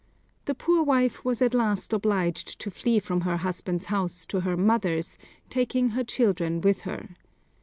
[0.45, 4.57] The poor wife was at last obliged to flee from her husband's house to her
[4.57, 5.19] mother's,
[5.51, 7.09] taking her children with her.